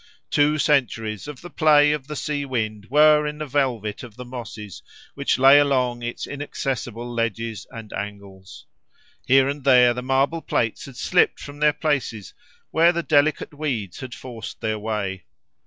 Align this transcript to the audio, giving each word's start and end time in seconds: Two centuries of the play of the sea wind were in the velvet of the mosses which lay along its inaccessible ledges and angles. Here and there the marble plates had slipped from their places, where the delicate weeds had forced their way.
Two 0.31 0.57
centuries 0.57 1.27
of 1.27 1.41
the 1.41 1.49
play 1.51 1.91
of 1.91 2.07
the 2.07 2.15
sea 2.15 2.43
wind 2.43 2.87
were 2.89 3.27
in 3.27 3.37
the 3.37 3.45
velvet 3.45 4.01
of 4.01 4.15
the 4.17 4.25
mosses 4.25 4.81
which 5.13 5.37
lay 5.37 5.59
along 5.59 6.01
its 6.01 6.25
inaccessible 6.25 7.07
ledges 7.07 7.67
and 7.69 7.93
angles. 7.93 8.65
Here 9.27 9.47
and 9.47 9.63
there 9.63 9.93
the 9.93 10.01
marble 10.01 10.41
plates 10.41 10.85
had 10.87 10.97
slipped 10.97 11.39
from 11.39 11.59
their 11.59 11.71
places, 11.73 12.33
where 12.71 12.91
the 12.91 13.03
delicate 13.03 13.53
weeds 13.53 13.99
had 13.99 14.15
forced 14.15 14.59
their 14.59 14.79
way. 14.79 15.25